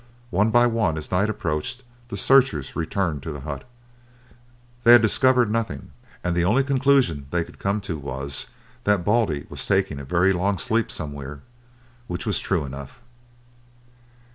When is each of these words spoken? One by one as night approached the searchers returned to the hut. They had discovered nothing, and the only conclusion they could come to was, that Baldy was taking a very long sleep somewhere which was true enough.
One 0.31 0.49
by 0.49 0.65
one 0.65 0.97
as 0.97 1.11
night 1.11 1.29
approached 1.29 1.83
the 2.07 2.17
searchers 2.17 2.75
returned 2.75 3.21
to 3.21 3.31
the 3.31 3.41
hut. 3.41 3.69
They 4.83 4.93
had 4.93 5.01
discovered 5.03 5.51
nothing, 5.51 5.91
and 6.23 6.35
the 6.35 6.43
only 6.43 6.63
conclusion 6.63 7.27
they 7.29 7.43
could 7.43 7.59
come 7.59 7.81
to 7.81 7.99
was, 7.99 8.47
that 8.85 9.05
Baldy 9.05 9.45
was 9.47 9.63
taking 9.63 9.99
a 9.99 10.03
very 10.03 10.33
long 10.33 10.57
sleep 10.57 10.89
somewhere 10.89 11.41
which 12.07 12.25
was 12.25 12.39
true 12.39 12.65
enough. 12.65 12.99